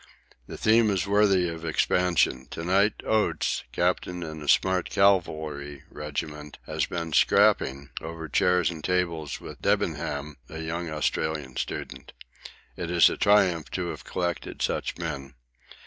This 0.47 0.61
theme 0.61 0.89
is 0.89 1.05
worthy 1.05 1.47
of 1.47 1.63
expansion. 1.63 2.47
To 2.49 2.65
night 2.65 3.03
Oates, 3.05 3.65
captain 3.71 4.23
in 4.23 4.41
a 4.41 4.47
smart 4.47 4.89
cavalry 4.89 5.83
regiment, 5.91 6.57
has 6.65 6.87
been 6.87 7.13
'scrapping' 7.13 7.91
over 8.01 8.27
chairs 8.27 8.71
and 8.71 8.83
tables 8.83 9.39
with 9.39 9.61
Debenham, 9.61 10.37
a 10.49 10.57
young 10.57 10.89
Australian 10.89 11.55
student. 11.55 12.13
It 12.75 12.89
is 12.89 13.11
a 13.11 13.15
triumph 13.17 13.69
to 13.77 13.89
have 13.89 14.03
collected 14.03 14.63
such 14.63 14.97
men. 14.97 15.35